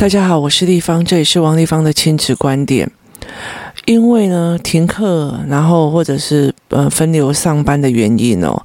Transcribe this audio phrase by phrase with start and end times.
[0.00, 2.90] 大家好，我是立方，这里是王立方的亲子观点。
[3.84, 8.58] 因为呢，停课，然后或者是呃分流上班的原因哦，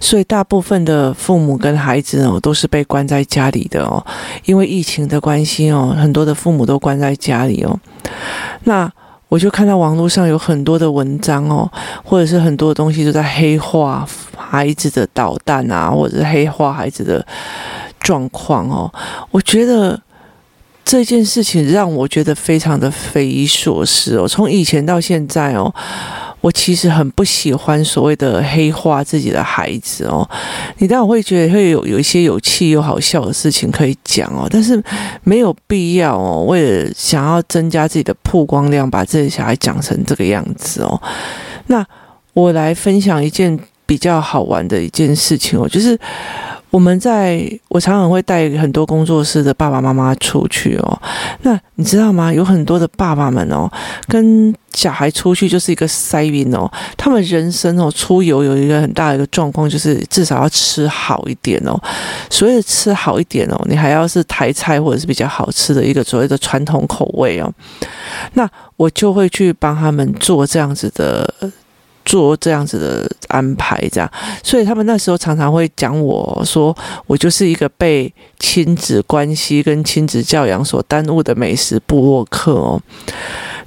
[0.00, 4.02] 所以大部分的父母跟孩子哦都是被关在家里的哦。
[4.46, 7.78] 因为疫情的关系哦，很多的父母都关在家里哦。
[8.64, 8.90] 那
[9.28, 11.70] 我就看到网络上有很多的文章哦，
[12.02, 17.22] 或者是很多的东西都在黑化孩子的捣蛋啊，或者是黑化孩子的
[18.00, 18.90] 状况哦。
[19.30, 20.00] 我觉得。
[20.88, 24.26] 这件事情让我觉得非常的匪夷所思哦。
[24.26, 25.70] 从以前到现在哦，
[26.40, 30.26] 我其实很不喜欢所谓的黑化自己的孩子哦。
[30.78, 34.82] 你当然会觉得会有有一些有趣又好笑的事情可以讲哦，但是
[35.24, 36.46] 没有必要哦。
[36.48, 40.98] 为了想要增加自己的曝光量，把自己小孩讲成这个样子哦。
[41.66, 41.84] 那
[42.32, 45.98] 我来分享一件比较好玩的一件事情哦，就是。
[46.70, 51.02] 我们在，我常常会带很多工作室的爸爸妈妈出去哦。
[51.42, 52.32] 那你知道吗？
[52.32, 53.70] 有很多的爸爸们哦，
[54.06, 56.70] 跟小孩出去就是一个塞运哦。
[56.96, 61.80] 他们人生哦，出游有一个很大的一个状况，就是至少要吃好一点哦。
[62.28, 67.50] 所谓的吃好一点哦，你还要是台菜或者是比较好吃的一个所谓的传统口味哦。
[68.34, 71.32] 那我就会去帮他们做这样子的。
[72.08, 74.10] 做这样子的安排，这样，
[74.42, 76.74] 所以他们那时候常常会讲我说，
[77.06, 82.80] 我就是一个被亲子关系跟亲子教养所耽误的美食部落客哦。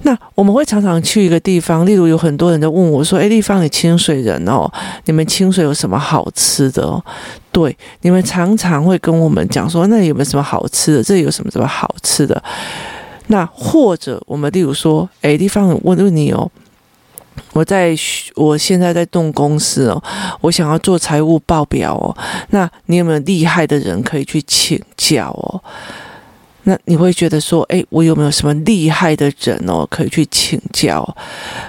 [0.02, 4.67] 那我们会常常去一个地方，例如有很多人都问我说：“哎，丽芳，你清水人哦，
[5.05, 7.00] 你们清水有什么好吃的哦？”
[7.53, 11.03] 对，你们常常会跟我们讲说：“那有没有什么好吃的？
[11.03, 12.42] 这里有什么什么好吃的？”
[13.28, 16.50] 那或者我们例如说：“哎，丽芳，我问问你哦。”
[17.53, 17.95] 我在，
[18.35, 20.03] 我现在在动公司哦，
[20.41, 22.15] 我想要做财务报表哦。
[22.49, 25.61] 那你有没有厉害的人可以去请教哦？
[26.63, 31.15] 那你会觉得说，诶，我有没有什么厉害的人哦，可以去请教？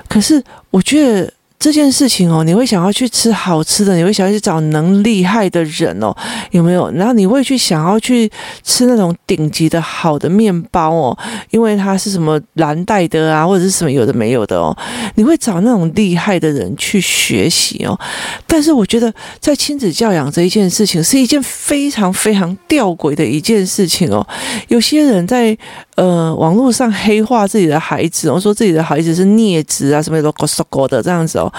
[0.08, 1.33] 可是我觉得。
[1.62, 6.12] 这件事情哦，你会想要去吃好吃的，你会想要去找能厉害的人哦，
[6.50, 6.90] 有没有？
[6.90, 8.28] 然后你会去想要去
[8.64, 11.17] 吃那种顶级的好的面包哦，
[11.51, 14.77] 因为它是什么蓝带的啊，或者是什么有的没有的哦，
[15.14, 17.96] 你会找那种厉害的人去学习哦。
[18.45, 24.27] 但是我觉得在亲子教养这一件事情是一件非常非常吊诡的一件事情哦。
[24.67, 25.56] 有些人在
[25.95, 31.52] 呃网络上黑化自己的孩子哦，说自己的孩子是孽子啊，什么都狗说狗的这样子哦。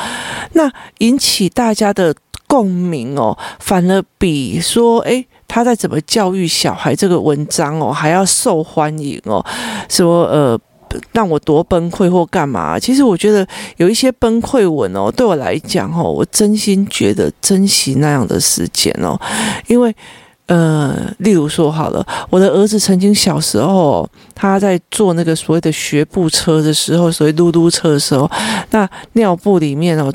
[0.53, 2.13] 那引起大家的
[2.47, 9.43] 共鸣哦，反而比说诶，他在怎么教育小孩这个文章哦还要受欢迎哦。
[9.89, 10.59] 说呃
[11.11, 12.77] 让我多崩溃或干嘛？
[12.77, 19.19] 其实我觉得有一些崩溃文哦，对我来讲哦，我真心觉得珍惜那样的时间哦，
[19.67, 19.95] 因为。
[20.47, 28.29] 呃，例如说好了，我的儿子曾经小时候，他在坐那个所谓的学步车的时候，所谓嘟嘟车的时候，
[28.71, 30.13] 那尿布里面哦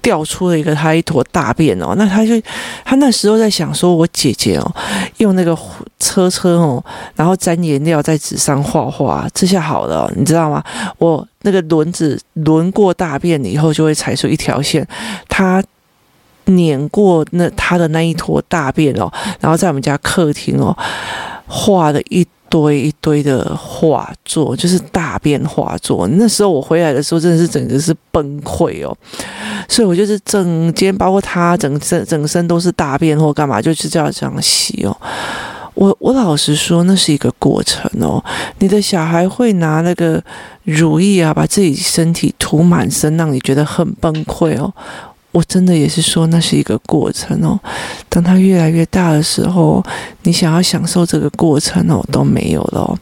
[0.00, 2.40] 掉出了一个他一坨大便哦，那他就
[2.84, 4.74] 他那时候在想说，我姐姐哦
[5.16, 5.58] 用那个
[5.98, 6.82] 车车哦，
[7.16, 10.62] 然后沾颜料在纸上画画，这下好了，你知道吗？
[10.98, 14.86] 我那个轮子轮过大便以后，就会踩出一条线，
[15.28, 15.60] 他。
[16.46, 19.10] 碾过那他的那一坨大便哦，
[19.40, 20.76] 然后在我们家客厅哦
[21.46, 26.06] 画了一堆一堆的画作，就是大便画作。
[26.12, 28.96] 那时候我回来的时候真的是整个是崩溃哦，
[29.68, 34.96] 所以我就是整间包括他整身整身都是大便或干嘛，就是叫这样洗哦。
[35.74, 38.24] 我我老实说，那是一个过程哦。
[38.60, 40.22] 你的小孩会拿那个
[40.62, 44.72] 乳液啊，把自己身体涂满身，让你觉得很崩溃哦。
[45.34, 47.58] 我真的也是说，那是一个过程哦。
[48.08, 49.84] 当他越来越大的时候，
[50.22, 52.96] 你想要享受这个过程哦，都没有了。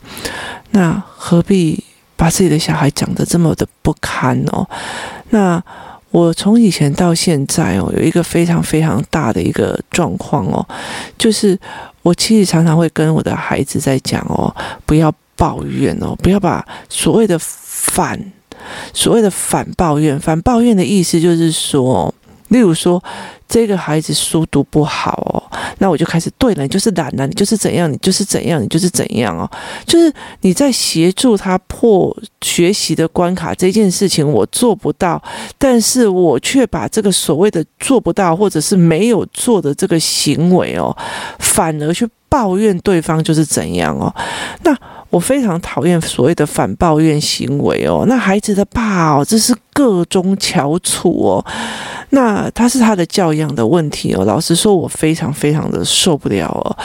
[0.71, 1.85] 那何必
[2.17, 4.67] 把自己的小孩讲得这么的不堪哦？
[5.29, 5.63] 那
[6.11, 10.67] 我从以前到现在哦，有一个非常非常大的一个状况哦，
[11.19, 11.59] 就是
[12.01, 14.49] 我其实常常会跟我的孩子在讲哦，
[14.87, 18.19] 不要抱怨哦，不要把所谓的反，
[18.95, 22.15] 所谓的反抱怨，反抱怨的意思就是说。
[22.53, 23.03] 例如说，
[23.49, 25.43] 这个孩子书读不好哦，
[25.79, 29.51] 那我就开始对了，你就是懒了，你就是怎样，你就是怎样，你就是怎样哦，
[29.87, 30.13] 就是
[30.43, 35.21] 你在协助他破学习的关卡这件事情，我做不到，
[35.57, 40.95] 但是我却把这个所谓的做不到或者是没有做的这个行为哦，
[41.39, 44.15] 反而去抱怨对方就是怎样哦，
[44.63, 44.79] 那。
[45.13, 48.07] 我非常讨厌所谓的反抱怨行为哦。
[48.09, 51.45] 那孩子的爸哦，这是个中翘楚哦。
[52.09, 54.25] 那他是他的教养的问题哦。
[54.25, 56.77] 老实说，我非常非常的受不了哦。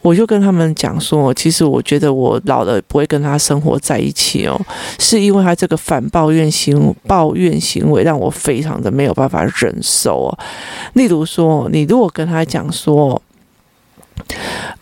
[0.00, 4.58] 我就跟他们讲说，其实我觉得我老了不会跟他生活在一起哦，
[4.98, 10.38] 是因为他这个反抱怨行抱怨行为让我非常的没有办法忍受哦。
[10.94, 13.20] 例如说，你如果跟他讲说，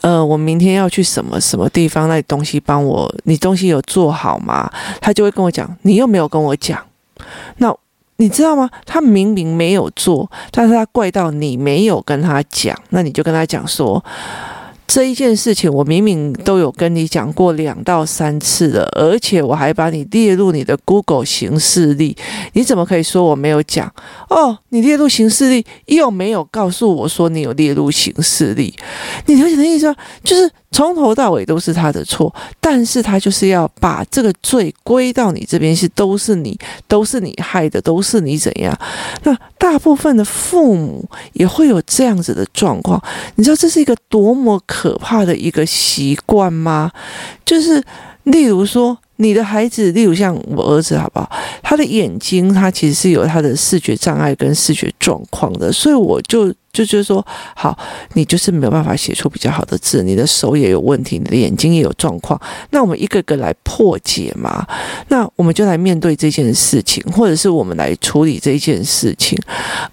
[0.00, 4.70] 呃，我明天要去什么什么地方，那东西帮我，你东西有做好吗？
[5.00, 6.80] 他就会跟我讲，你又没有跟我讲。
[7.58, 7.74] 那
[8.16, 8.70] 你知道吗？
[8.86, 14.04] 他明明没有做，但是他怪到你没有跟他讲，那你就跟他讲说。
[14.86, 22.16] 这一件事情，我明明都有跟你讲过两到三次了，而且我还把你列入你的 Google 行事历，
[22.52, 23.92] 你怎么可以说我没有讲？
[24.28, 28.74] 哦，你列入行事历，又没有告诉我说你有列入行事历，
[29.26, 29.96] 你了解的意思吗？
[30.22, 30.50] 就是。
[30.74, 38.76] 从头到尾都是他的错，但是他就是要把这个罪归到你这边，是都是你，都是你害的，都是你怎样？
[39.22, 43.00] 那大部分的父母也会有这样子的状况，
[43.36, 46.90] 你知道这是一个多么可怕的一个习惯吗？
[47.44, 47.80] 就是
[48.24, 48.98] 例如说。
[49.18, 51.30] 你的孩子，例如像我儿子，好不好？
[51.74, 57.24] 他的眼睛，他其实是有他的视觉障碍跟视觉状况的，所以我就就觉得说，
[57.56, 57.76] 好，
[58.12, 62.40] 你就是没有办法写出比较好的字，你的手也有问题，你的眼睛也有状况，
[62.70, 64.64] 那我们一个个来破解嘛，
[65.08, 69.36] 那我们就来面对这件事情，或者是我们来处理这件事情，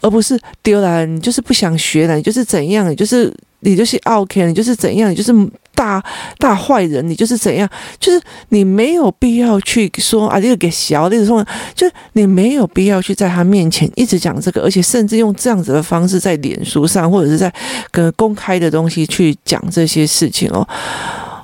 [0.01, 5.33] 而不是丢了，你就是不想学了，你就是怎样，你就是你就是 OK，你就是怎样，你就是。
[5.73, 6.03] 大
[6.37, 7.67] 大坏人，你就是怎样？
[7.99, 11.43] 就是你没有必要去说啊，这个给小，这个说，
[11.75, 17.51] 就你没有必要去在他面前一直讲这个，而且甚至用这样子的方式在脸书上或者是在
[17.91, 20.67] 跟公开的东西去讲这些事情哦。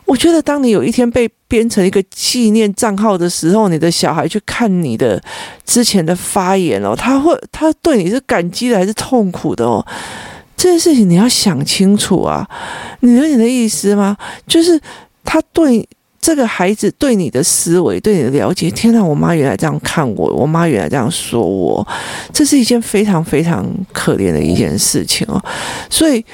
[0.06, 5.22] 我觉得，当你有一天被编成一个纪念账号的时候，你的小孩去看你的
[5.66, 9.86] 之前的发言哦，他会他对你是感激的还是痛苦的哦？
[10.56, 12.48] 这件事情你要想清楚啊！
[13.02, 14.16] 你有你的意思吗？
[14.48, 14.80] 就是
[15.26, 15.88] 他对
[16.28, 18.70] 这个孩子对你的思维、对你的了解。
[18.72, 21.88] 天哪，我妈原来这样看我，我妈原来这样说我，
[22.34, 25.42] 这是一件非常非常可怜的一件事情哦。
[25.90, 26.26] 所以。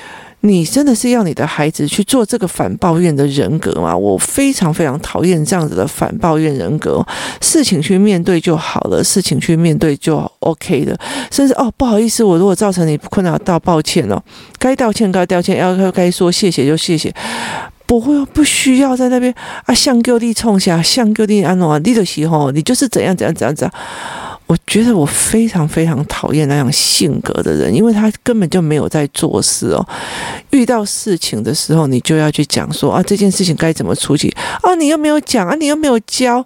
[0.45, 3.95] 你真的是要你的孩子去做这个反抱怨的人格吗？
[3.95, 7.01] 我非常非常讨厌这样子的反抱怨人格。
[7.40, 11.00] 事情去面对就好了，事情去面对就 OK 的。
[11.31, 14.22] 甚至哦，不好意思，我如果造成你困扰，道抱歉哦，
[14.60, 17.10] 该道歉该道歉，要该说谢谢就谢谢，
[17.85, 19.33] 不会不需要在那边
[19.65, 23.74] 啊，向各地冲下，向各地安诺啊，你的时候你就是怎样怎样怎样怎样。
[24.45, 29.88] 我觉得我非常非常讨厌那样性格的人，因为他根本就没有在做事哦。
[30.51, 34.75] 遇到事情的时候，你就要去讲说啊，这件事情该怎么处理啊？
[34.75, 36.45] 你又没有讲啊，你又没有教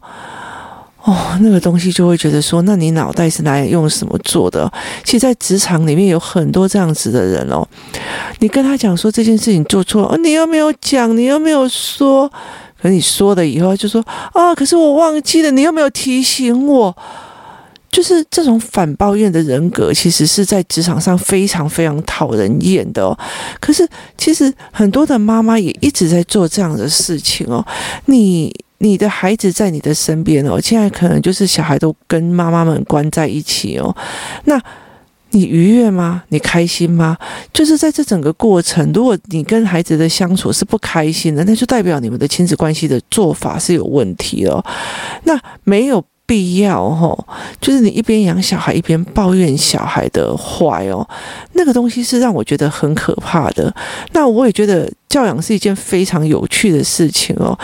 [1.07, 4.69] 哦，那个东西就会觉得说，那你脑袋是拿来用什么做的？
[5.05, 7.65] 其实，在职场里面有很多这样子的人哦。
[8.39, 12.29] 你跟他讲说这件事情做错了，哦，你又没有讲，你又没有说，
[12.81, 16.93] 可你说了以后就说啊，可是我忘记了，你又没有提醒我。
[17.89, 23.17] 就是这种反抱怨的人格，其实是在职场上非常非常讨人厌的哦。
[23.61, 23.87] 可是，
[24.17, 27.65] 其实很多的妈妈也一直在做这样的事情哦。
[28.05, 33.95] 你你的孩子在你的身边哦，现在可能就是小孩都跟妈妈们关在一起哦。
[34.45, 34.61] 那
[35.31, 36.23] 你愉悦吗？
[36.29, 37.17] 你开心吗？
[37.53, 44.63] 就是在这整个过程，如果你跟孩子的相处是不开心的，那就代表你们的亲子关系的做法是有问题哦。
[45.23, 46.03] 那没有。
[46.27, 47.17] 必要哦，
[47.59, 51.07] 就是你一边养小孩一边抱怨小孩的坏哦，
[51.53, 53.73] 那个东西是让我觉得很可怕的。
[54.11, 57.57] 那我也觉得教养是一件非常有趣的事情哦。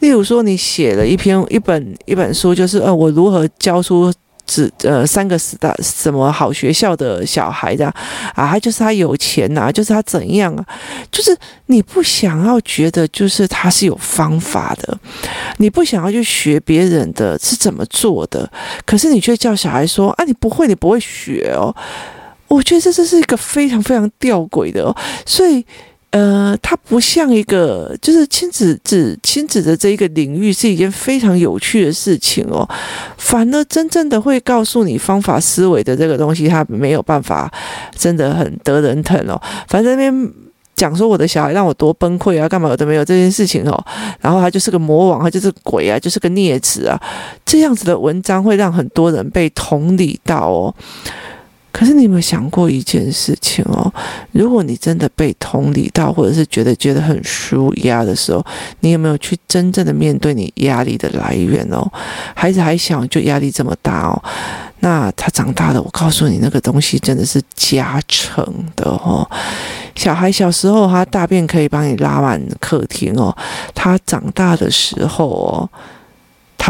[0.00, 4.12] 例如说，你写了一篇一本一本书，就是呃，我如何教出。
[4.50, 7.86] 是呃，三个十大什么好学校的小孩的
[8.34, 10.66] 啊，他就是他有钱呐、啊，就是他怎样啊？
[11.12, 14.98] 就是你不想要觉得，就是他是有方法的，
[15.58, 18.50] 你不想要去学别人的是怎么做的，
[18.84, 21.72] 可是你却叫小孩说啊，你不会，你不会学哦。
[22.48, 25.64] 我觉得这这是一个非常非常吊诡的哦，所以。
[26.10, 32.68] 呃，它不像一个，就是亲子子亲子的这一个领域是一件非常有趣的事情哦。
[33.16, 37.48] 反而真正的会告诉你方法思维的这个东西，它没有办法
[37.96, 39.40] 真的很得人疼哦。
[39.68, 40.32] 反正那边
[40.74, 43.84] 讲说我的小孩让我多崩溃啊，干嘛我都没有这件事情哦。
[44.20, 47.00] 然后他就是个魔王，他就是鬼啊，就是个孽子啊。
[47.46, 50.74] 这样子的文章会让很多人被同理到哦。
[51.72, 53.92] 可是你有没有想过一件事情哦？
[54.32, 58.44] 如果你真的被同理到，或者是觉得觉得很舒压的时候，
[58.80, 61.90] 你有没有去真正的面对你压力的来源哦？
[62.34, 64.22] 孩子还小就压力这么大哦，
[64.80, 69.28] 那他长大了，我告诉你，那个东西真的是加成的哦。
[69.94, 73.36] 小孩小时候他大便可以帮你拉满客厅哦，
[73.74, 75.70] 他长大的时候哦。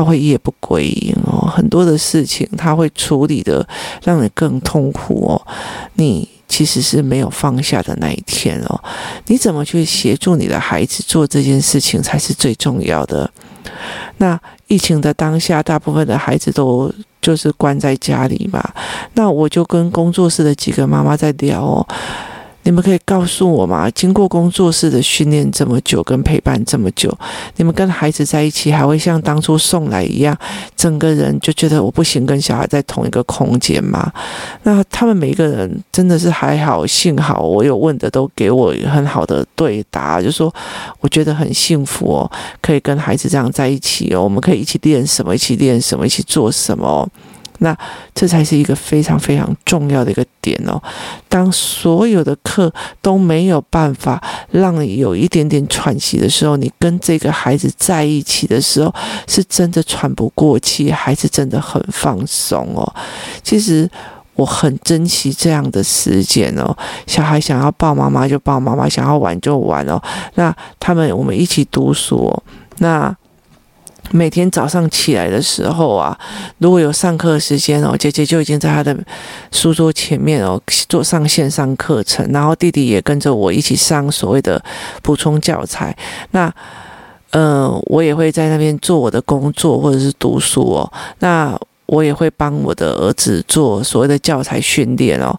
[0.01, 3.67] 他会夜不归营哦，很多的事情他会处理的
[4.03, 5.47] 让你更痛苦哦。
[5.95, 8.83] 你其实是没有放下的那一天哦。
[9.27, 13.31] 你怎么去协助你的孩子做这件事情才是最重要的。
[14.17, 16.91] 那疫情的当下，大部分的孩子都
[17.21, 18.67] 就是关在家里嘛。
[19.13, 21.87] 那我就跟工作室的几个妈妈在聊哦。
[22.63, 23.91] 你们可以告诉我吗？
[23.91, 27.13] 经过工作室的训练这么久，跟陪伴这么久，
[27.57, 30.37] 你们跟孩子在一起，还会像当初送来一样，
[30.77, 34.13] 整个人就觉得我不行，跟小孩在同一个空间吗？
[34.63, 40.55] 那他们每一个人真的是还好，幸好我有问的都给我很好的对答，就说
[41.01, 47.09] 我觉得很幸福哦，可以跟孩子这样在一起哦，我们可以一起练什么，一起练什么，一起做什么。
[47.61, 47.77] 那
[48.15, 50.83] 这才是一个非常非常重要的一个点哦。
[51.29, 58.93] 当所有的课都没有办法让你有一点点喘息的时候，你跟这个孩子在一起的时候，
[59.27, 62.95] 是真的喘不过气，孩子真的很放松哦。
[63.43, 63.89] 其实
[64.35, 66.75] 我很珍惜这样的时间哦。
[67.07, 70.03] 小孩想要抱妈妈就抱妈妈，想要玩就玩哦。
[70.35, 72.43] 那他们我们一起读书哦，
[72.79, 73.15] 那。
[74.13, 76.19] 每天早上起来的时候啊，
[76.59, 78.97] 如果有上课时间哦，姐姐就已经在她的
[79.53, 84.63] 书桌前面哦，做上线上课程，然后弟弟也跟着我一起上所谓的
[85.03, 85.97] 补充教材。
[86.33, 86.53] 那，
[87.31, 90.93] 呃，我也会在那边做我的工作或者是读书哦。
[91.21, 91.59] 那。
[91.91, 95.37] 我也会帮我的儿子做所谓的教材训练哦。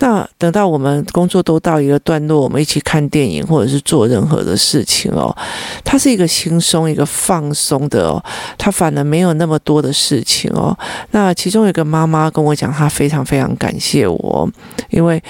[0.00, 5.34] 那等到我们工作都到一个段落，我们一起看电影或者是做任何的事情哦，
[5.82, 8.22] 他是一个轻松、一个放松的哦，
[8.58, 10.76] 他反而没有那么多的事情哦。
[11.12, 14.46] 那其中有一个妈妈跟我讲，她非常非常感谢我，
[14.90, 15.22] 因为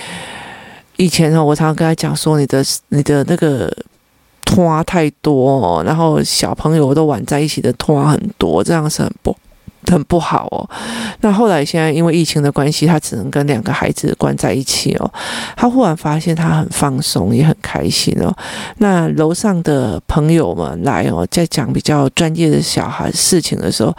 [0.97, 3.73] 以前哦，我常常跟她讲说，你的你的那个
[4.45, 9.37] 拖太多，然后小朋友都玩在一起的拖很多，这样是很不。
[9.91, 10.69] 很不好哦。
[11.21, 15.11] 那后来现在因为疫情的关系，他只能跟两个孩子关在一起哦。
[15.57, 18.35] 他忽然发现他很放松，也很开心哦。
[18.79, 23.95] 那楼上的朋友们来哦，在讲比较专业的小孩事情的时候。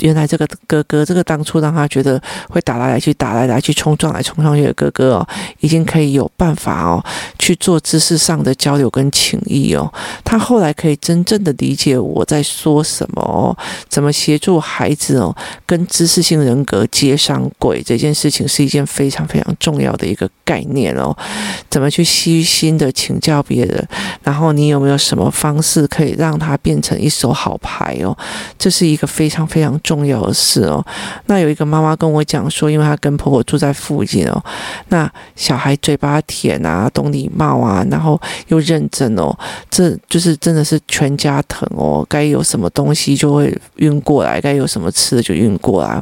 [0.00, 5.28] 原来这个哥哥，这个当初让他觉得会打来来去、打来来去、冲撞来冲撞去的哥哥哦，
[5.60, 7.04] 已经可以有办法哦
[7.38, 9.92] 去做知识上的交流跟情谊哦。
[10.24, 13.56] 他后来可以真正的理解我在说什么哦，
[13.88, 15.34] 怎么协助孩子哦
[15.66, 21.14] 跟知识性人格接上轨这件事情是一件非常非常重要的一个概念哦。
[21.68, 23.88] 怎么去虚心的请教别人，
[24.22, 28.16] 然后你有没有什么方式可以让他变成一手好牌哦？
[28.58, 29.78] 这是一个非常非常。
[29.90, 30.86] 重要的事哦，
[31.26, 34.40] 那有一个妈妈跟我讲说，因为她跟婆婆住在附近哦，
[34.90, 39.36] 那小孩嘴巴甜啊，懂礼貌啊，然后又认真哦，
[39.68, 46.00] 这就是真的是全家疼哦，该有什么东西就会运过来，该有什么吃的就运过来，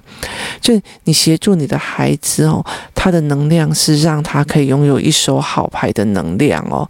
[0.61, 2.63] 就你协助你的孩子哦，
[2.95, 6.87] 他的能量是让他可以拥有一手好牌的能量哦，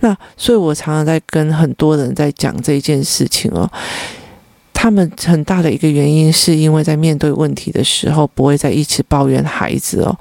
[0.00, 3.70] 那所以我常常在跟很多人在讲这件事情哦。
[4.80, 10.16] 他们很大的一个原因，是因为在面对问题的时候，不会再一直抱怨孩子哦。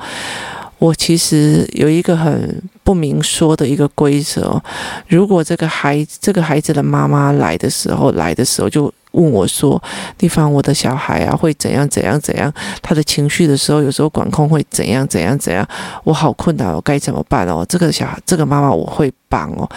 [0.80, 4.60] 我其实有一个很不明说的一个规则，
[5.08, 9.80] 如果这个孩这个孩子的妈妈来的时候，来的时候就问我说
[10.18, 12.52] ：“地方，我的小孩啊，会怎样怎样怎样？
[12.82, 15.64] 他的情绪的时候，有时候管控会怎样怎样怎样？
[16.04, 17.64] 我好困难，我该怎么办哦？
[17.70, 19.70] 这个小孩，这个妈妈我会帮哦。”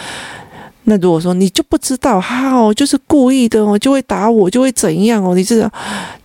[0.85, 5.35] 那如果说你就不知道，哈哦，就是故意的哦，就会打我，就会怎样哦？
[5.35, 5.71] 你知道，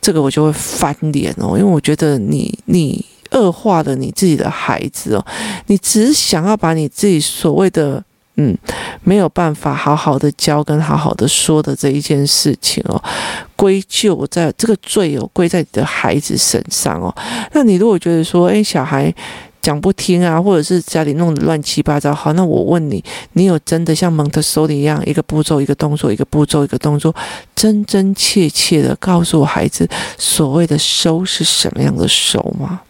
[0.00, 5.24] 这个我就会翻脸哦，因为我觉得你你恶化了你自己的孩子哦，
[5.66, 8.02] 你只想要把你自己所谓的
[8.36, 8.56] 嗯
[9.02, 13.02] 没有办法好好的教跟好好的说的这一件事情哦，
[13.56, 17.14] 归咎在这个罪哦归在你的孩子身上哦。
[17.52, 19.14] 那你如果觉得说，诶，小孩。
[19.66, 22.14] 讲不听啊，或者是家里弄得乱七八糟。
[22.14, 27.12] 好，那我问你，你有真的像蒙特梭利一样，一个步骤一个动作，一个步骤一个动作，
[27.56, 32.80] 真真切切的告诉我孩子，所谓的收是什么样的收吗？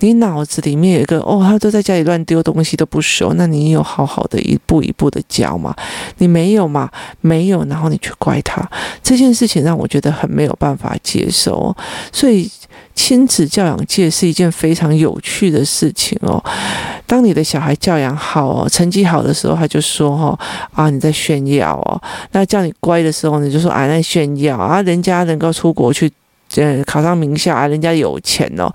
[0.00, 5.74] 你脑子里面有一个哦，他都在家里乱丢东西都不收，那你有好好的一步一步的教吗？
[6.18, 6.90] 你没有吗？
[7.20, 8.68] 没有，然后你去怪他，
[9.02, 11.74] 这件事情让我觉得很没有办法接受。
[12.12, 12.50] 所以
[12.94, 16.42] 亲子教养界是一件非常有趣的事情哦。
[17.06, 20.38] 当你的小孩教养好哦，成绩好的时候，他就说哦
[20.72, 22.00] 啊，你在炫耀哦。
[22.32, 26.10] 那叫你乖的时候，你就说啊，那炫耀啊，人家能够出国去。
[26.52, 28.68] 这考上名校啊，人家有钱哦。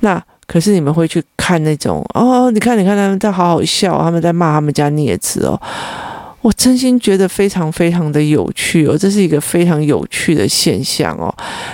[0.00, 2.50] 那可是你们会去看那种哦？
[2.50, 5.60] 你看，你看他们在好好笑，他们在骂他们家孽子哦。
[6.40, 11.32] 我真心觉得非常非常的有趣哦，这是一个非常有趣的现象哦。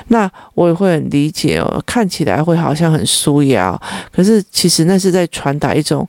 [0.09, 3.80] 那我也会很理解哦，看起来会好像很舒压，
[4.12, 6.06] 可是其实那是在传达一种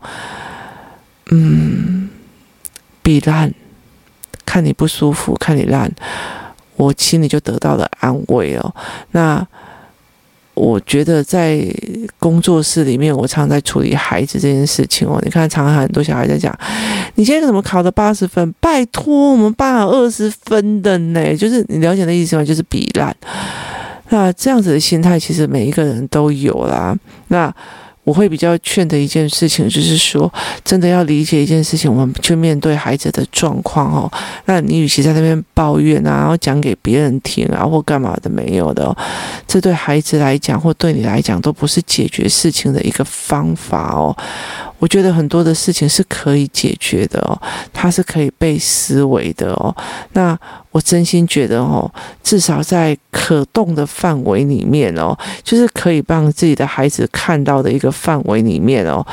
[1.31, 2.09] 嗯，
[3.01, 3.50] 比烂，
[4.45, 5.89] 看你不舒服，看你烂。
[6.75, 8.75] 我心里就得到了安慰哦。
[9.12, 9.47] 那
[10.58, 11.64] 我觉得在
[12.20, 15.22] 工作室里面，我常常在处理孩子这件事情哦。
[15.24, 16.54] 你看，常常很多小孩在讲
[17.16, 18.52] ：“你今天怎么考的八十分？
[18.60, 22.44] 拜托，我们班有二十分的呢。”就是你了解的意思吗？
[22.44, 23.16] 就是比烂。
[24.10, 26.98] 那这样子的心态，其实每一个人都有啦。
[27.28, 27.54] 那。
[28.08, 30.32] 我会比较劝的一件事情，就是说，
[30.64, 34.10] 真的要理解一件事情，我们去面对孩子的状况哦。
[34.46, 38.96] 那你与其在那边抱怨啊，然后讲给别人听啊，或干嘛的没有的哦，
[39.46, 44.16] 这对孩子来讲，或对你来讲，都不是解决事情的一个方法哦。
[44.79, 47.39] 我觉得很多的事情是可以解决的哦，
[47.74, 49.75] 它是可以被思维的哦。
[50.13, 50.38] 那
[50.72, 51.91] 我真心觉得哦，
[52.22, 59.03] 至少在可动的范围里面哦，就是可以帮自己的孩子看到的一个范围里面哦，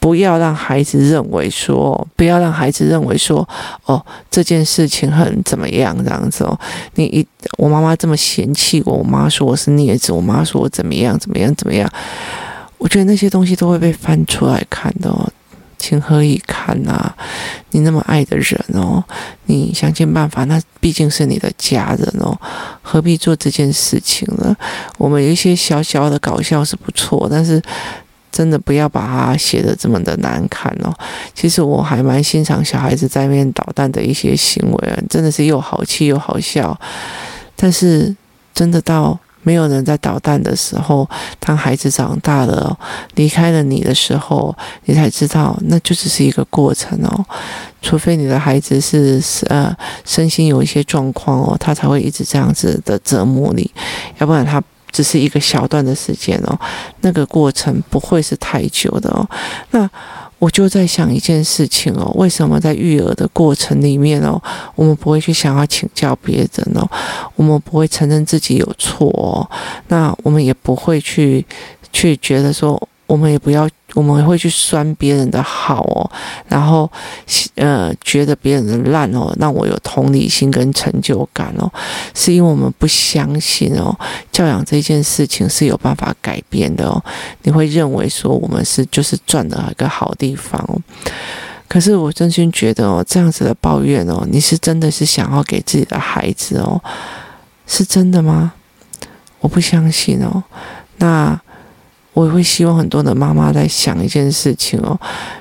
[0.00, 3.46] 不要让孩子认为说，不要让孩子认为说，
[3.84, 6.58] 哦，这件事情很怎么样这样子哦。
[6.94, 7.26] 你一
[7.58, 11.86] 我妈妈这么嫌弃我，我妈说我是孽子，我妈说我怎么样怎么样怎么样。
[12.82, 15.30] 我觉得那些东西都会被翻出来看的哦，
[15.78, 17.14] 情何以堪啊！
[17.70, 19.02] 你那么爱的人哦，
[19.46, 22.36] 你想尽办法，那毕竟是你的家人哦，
[22.82, 24.56] 何必做这件事情呢？
[24.98, 27.62] 我们有一些小小的搞笑是不错，但是
[28.32, 30.92] 真的不要把它写得这么的难看哦。
[31.36, 36.76] 其实我还蛮欣赏小孩子在那边捣蛋的一些行为啊，真的是又好气又好笑，
[37.54, 38.12] 但是
[38.52, 39.16] 真的到。
[39.42, 41.08] 没有人在捣蛋的时候，
[41.38, 42.76] 当孩子长大了，
[43.14, 47.24] 离开了你的时候，你才知道，那就只是一个过程哦。
[47.80, 53.70] 除非你的孩子是呃身心有一些状况哦，他才会一直这样子的折磨你，
[54.18, 56.58] 要不然他只是一个小段的时间哦，
[57.00, 59.28] 那个过程不会是太久的哦。
[59.72, 59.90] 那。
[60.42, 64.42] 我就在想一件事情哦，为什么在育儿的过程里面哦，
[64.74, 66.84] 我们不会去想要请教别人哦，
[67.36, 69.48] 我们不会承认自己有错哦，
[69.86, 71.46] 那我们也不会去
[71.92, 72.88] 去觉得说。
[73.12, 76.10] 我们也不要，我们会去酸别人的好哦，
[76.48, 76.90] 然后
[77.56, 81.70] 呃觉得别人的烂哦，让我有同理心跟成就感哦，
[82.14, 83.94] 是因为我们不相信哦，
[84.32, 87.04] 教养这件事情是有办法改变的哦。
[87.42, 90.80] 你会认为说我们是就是赚了一个好地方哦，
[91.68, 96.80] 可是我真心觉得哦，这样子的抱怨哦，你是真的是想要给自己的孩子哦，
[97.66, 98.54] 是真的吗？
[99.40, 100.42] 我不相信哦，
[100.96, 101.38] 那。
[102.14, 104.98] 我也会希望很多的妈妈在想一件事情哦，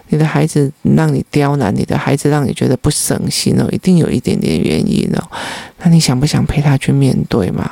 [0.07, 5.21] 你的孩子让你刁难，你的孩子让你觉得不省心哦，一定有一点点原因哦。
[5.83, 7.69] 那你想不想陪他去面对嘛？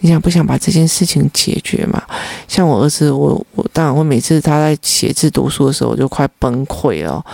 [0.00, 2.02] 你想不想把这件事情解决嘛？
[2.46, 7.24] 像我儿子，我我当然我每次他在写字读书的时候，我就快崩溃了。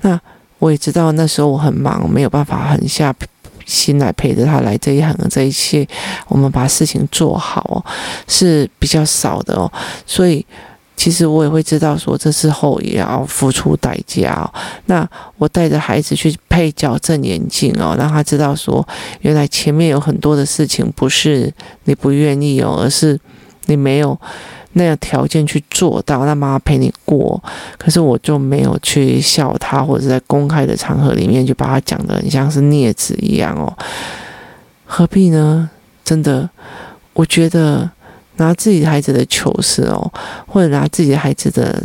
[0.00, 0.20] 那
[0.58, 3.14] 我也知道那时候我很忙，没有办法狠下。
[3.66, 5.86] 心来陪着他来这一行的这一切，
[6.28, 7.84] 我们把事情做好哦，
[8.26, 9.70] 是比较少的哦。
[10.06, 10.44] 所以
[10.96, 14.48] 其实我也会知道说，这时候也要付出代价哦。
[14.86, 18.86] 那我带着孩子去配矫正眼镜哦，让他知道说，
[19.20, 21.52] 原来前面有很多的事情不是
[21.84, 23.20] 你不愿意哦，而是
[23.66, 24.18] 你没有。
[24.78, 27.42] 那个条件去做到，让妈妈陪你过，
[27.78, 33.72] 可是我就没有去笑他，或者在公开的场合里面就把他讲得很像是孽子一样哦，
[34.84, 35.70] 何必呢？
[36.04, 36.48] 真的，
[37.14, 37.90] 我觉得
[38.36, 40.12] 拿自己孩子的糗事哦，
[40.46, 41.82] 或者拿自己孩子的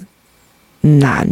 [0.81, 1.25] 难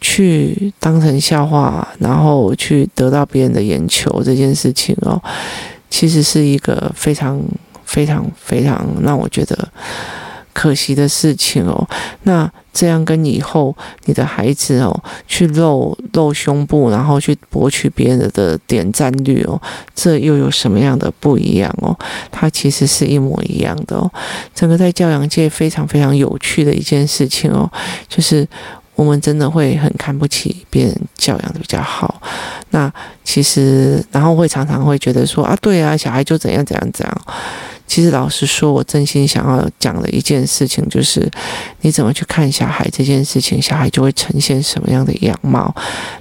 [0.00, 5.22] 去当成笑话，然后去得到别人的眼球这件事情哦，
[5.90, 7.38] 其实是一个非常。
[7.90, 9.68] 非常非常让我觉得
[10.52, 11.84] 可惜的事情哦。
[12.22, 19.60] 那这样跟以后你的孩子哦去露露胸部，然后去博取别人的点赞率哦，
[19.92, 21.96] 这又有什么样的不一样哦？
[22.30, 24.08] 它其实是一模一样的哦。
[24.54, 27.68] 整个在教养界非常非常有趣的一件事情哦，
[28.08, 28.46] 就是。
[28.96, 32.20] 我们真的会很看不起别人教养的比较好，
[32.68, 32.92] 那
[33.30, 37.22] 其实然后会常常会觉得说啊，对啊，小孩就怎样怎样怎样。
[37.86, 41.28] 其实老实说，我真心想要讲的一件事情就是，
[41.82, 45.72] 你怎么去看小孩这件事情，小孩就会呈现什么样的样貌。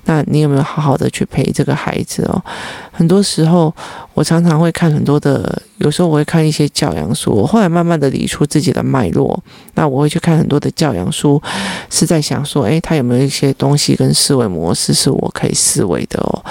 [0.06, 2.44] 那你有没有好好的去陪这个孩子哦？
[2.92, 3.74] 很多时候，
[4.14, 9.40] 我常常会看很多的，有时候我会看一些教养书，我后来慢慢的理出自己的脉络。
[9.74, 11.42] 那我会去看很多的教养书，
[11.90, 16.44] 是在想说，诶，他有没有一些东西跟思维模式是我可以思维的哦？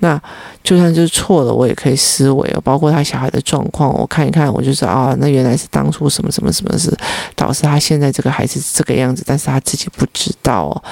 [0.00, 0.20] 那
[0.62, 2.60] 就算就是错了，我也可以思维哦。
[2.62, 6.94] 包括他小孩的状况，我看一看，我就知道啊，那原来是当初什么什么什么事
[7.34, 10.82] 导致他现在这个孩子是这个样子，但是他自己不知道哦。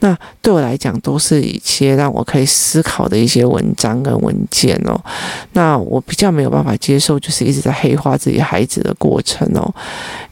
[0.00, 5.00] 那对我来讲，都是一些让我可以思考的一些文章跟文件哦。
[5.52, 9.74] 那我比较没有办法接受，就是一直在黑化自己孩子的过程哦。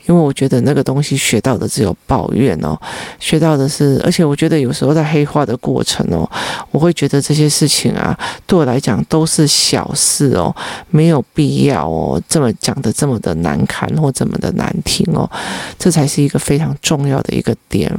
[0.07, 2.79] 因为我觉得那个东西学到的只有抱怨哦，
[3.19, 6.31] 学到的是，而且我觉得有时候在黑化的过程哦，
[6.71, 8.15] 我会觉得这些事情啊，
[8.47, 10.55] 对我来讲都是小事哦，
[10.91, 15.31] 没有必要哦，这么讲的这么的难堪或这么的难听哦，
[15.79, 17.91] 这才是一个非常重要的一个点。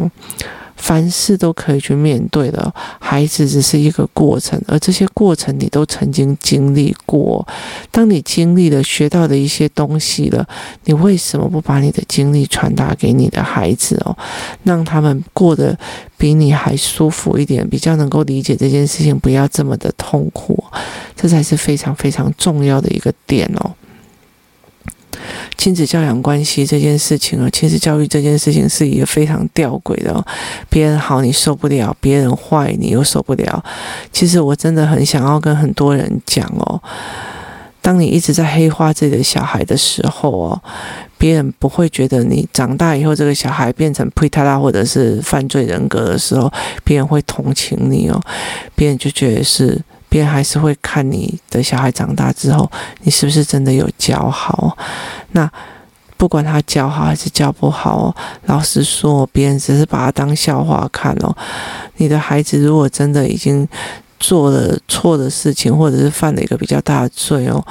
[0.86, 7.43] 凡事都可以去面对的，孩子只是一个过程，而这些过程你都曾经经历过。
[7.89, 10.48] 当你经历了、学到的一些东西了，
[10.84, 14.15] 你为什么不把你的经历传达给你的孩子哦？
[14.62, 15.76] 让他们过得
[16.19, 20.63] 比你还舒服一点，比较能够理解这件事情，不要这么的痛苦，
[21.15, 23.74] 这才是非常非常重要的一个点哦。
[25.58, 30.26] 亲子教养关系这件事情啊，亲子教育这件事情是一个非常吊诡的哦。
[30.70, 33.64] 别人好你受不了，别人坏你又受不了。
[34.12, 36.82] 其实我真的很想要跟很多人讲哦，
[37.82, 40.62] 当你一直在黑化自己的小孩的时候哦，
[41.18, 46.52] 别人不会觉得你长大以后这个小孩变成呸他啦或者是犯罪人格的时候，
[46.84, 48.22] 别人会同情你哦，
[48.76, 49.82] 别人就觉得是。
[50.15, 54.78] 别人还是会看你的小孩长大之后，你是不是真的有教好？
[55.34, 55.51] 那
[56.15, 61.36] 不管他教好还是教不好，老实说，别人只是把他当笑话看哦。
[61.97, 63.67] 你的孩子如果真的已经
[64.17, 67.62] 做了错的事情，或者是犯了一个比较大的罪哦，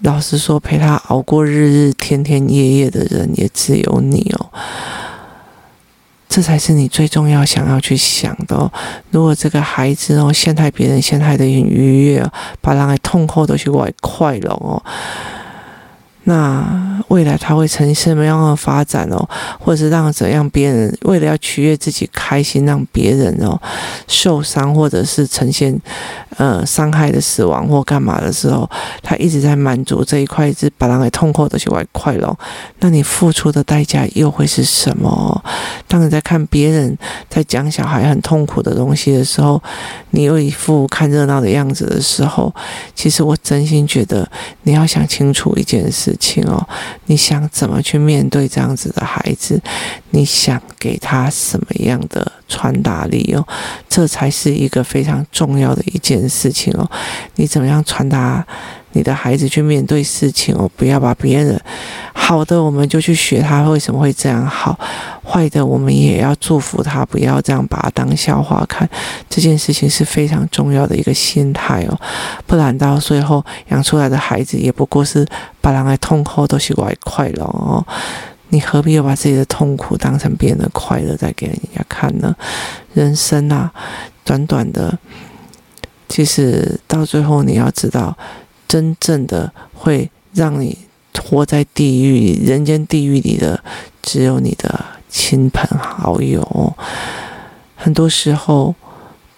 [0.00, 4.50] 老实说，陪他熬过日日、天天夜夜的人也只有你哦。
[6.32, 8.72] 这才是你最重要想要去想的哦。
[9.10, 12.26] 如果这个孩子哦陷害别人，陷害的很愉悦，
[12.62, 14.82] 把人的痛苦都去外快乐哦。
[16.24, 19.28] 那未来他会呈现什么样的发展哦？
[19.60, 23.60] 或者是让怎样别人为了要取悦自己开心，让别人哦
[24.08, 25.78] 受伤，或者是呈现
[26.38, 28.68] 呃伤害的死亡或干嘛的时候，
[29.02, 32.36] 他一直在满足这一块，一直把人给痛苦的去外快乐。
[32.80, 35.44] 那你付出的代价又会是什么？
[35.86, 36.96] 当你在看别人
[37.28, 39.62] 在讲小孩很痛苦的东西的时候，
[40.10, 42.52] 你又一副看热闹的样子的时候，
[42.94, 44.28] 其实我真心觉得
[44.62, 45.82] 你要想清楚一件。
[45.92, 46.66] 事情哦，
[47.06, 49.60] 你想怎么去面对这样子的孩子？
[50.10, 53.46] 你想给他什么样的传达力哦？
[53.88, 56.90] 这才是一个非常重要的一件事情哦。
[57.36, 58.46] 你怎么样传达？
[58.94, 61.58] 你的孩子去面对事情哦，不要把别人
[62.32, 64.78] 好的我们就去学他为什么会这样好，
[65.22, 68.88] 坏的我们也要祝福他，不要这样把他当笑话看。
[69.28, 72.00] 这件事情是非常重要的一个心态哦，
[72.46, 75.26] 不然到最后养出来的孩子也不过是
[75.60, 77.84] 把人的痛苦都是外快乐哦。
[78.48, 82.34] 你何必要把自己的痛苦当成别人的快乐再给人家看呢？
[82.94, 83.70] 人生啊，
[84.24, 84.98] 短短的，
[86.08, 88.16] 其实到最后你要知道。
[88.68, 90.78] 真正的会让你
[91.20, 93.62] 活在地狱里、人间地狱里的，
[94.02, 96.72] 只有你的亲朋好友。
[97.76, 98.74] 很多时候，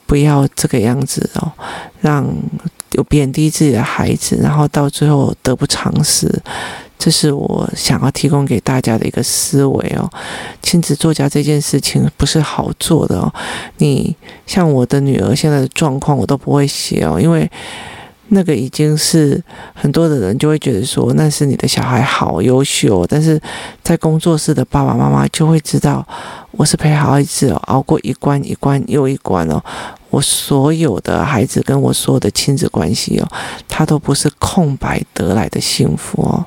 [0.07, 1.53] 不要这个样子哦，
[2.01, 2.27] 让
[2.93, 6.31] 有贬低自己的孩子，然后到最后得不偿失。
[6.99, 10.09] 这是我想要提供给大家的一个思维哦。
[10.63, 13.33] 亲子作家这件事情不是好做的哦。
[13.79, 14.15] 你
[14.47, 17.51] 像我的女儿现在的状况，我都不会写哦，因为。
[18.29, 19.43] 那个已经是
[19.75, 23.41] 很多的人就会觉得说，那是你的小孩好优秀，但是
[23.83, 26.07] 在工作室的爸爸妈妈就会知道，
[26.53, 29.63] 我是陪孩子熬过一关一关又一关哦，
[30.11, 33.29] 我所有的孩子跟我所有的亲子关系哦，
[33.69, 36.45] 他都不是空白得来的幸福哦。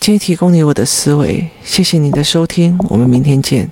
[0.00, 3.68] 今天提供你我的思维，谢谢你的收听，我们明天见。